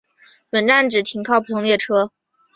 [0.49, 2.11] 本站只停靠普通列车。